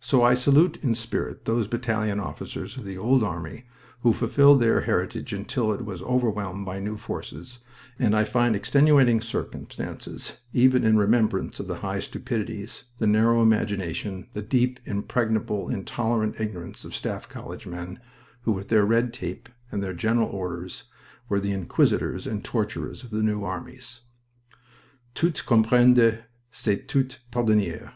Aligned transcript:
So 0.00 0.22
I 0.24 0.32
salute 0.32 0.78
in 0.80 0.94
spirit 0.94 1.44
those 1.44 1.68
battalion 1.68 2.20
officers 2.20 2.78
of 2.78 2.86
the 2.86 2.96
Old 2.96 3.22
Army 3.22 3.66
who 4.00 4.14
fulfilled 4.14 4.60
their 4.60 4.80
heritage 4.80 5.34
until 5.34 5.74
it 5.74 5.84
was 5.84 6.00
overwhelmed 6.04 6.64
by 6.64 6.78
new 6.78 6.96
forces, 6.96 7.58
and 7.98 8.16
I 8.16 8.24
find 8.24 8.56
extenuating 8.56 9.20
circumstances 9.20 10.38
even 10.54 10.84
in 10.84 10.96
remembrance 10.96 11.60
of 11.60 11.66
the 11.66 11.80
high 11.84 12.00
stupidities, 12.00 12.84
the 12.96 13.06
narrow 13.06 13.42
imagination, 13.42 14.28
the 14.32 14.40
deep, 14.40 14.80
impregnable, 14.86 15.68
intolerant 15.68 16.40
ignorance 16.40 16.86
of 16.86 16.96
Staff 16.96 17.28
College 17.28 17.66
men 17.66 18.00
who 18.44 18.52
with 18.52 18.68
their 18.68 18.86
red 18.86 19.12
tape 19.12 19.50
and 19.70 19.82
their 19.82 19.92
general 19.92 20.30
orders 20.30 20.84
were 21.28 21.40
the 21.40 21.52
inquisitors 21.52 22.26
and 22.26 22.42
torturers 22.42 23.04
of 23.04 23.10
the 23.10 23.22
new 23.22 23.44
armies. 23.44 24.00
Tout 25.14 25.34
comprendre 25.44 26.20
c'est 26.50 26.88
tout 26.88 27.18
pardonner. 27.30 27.90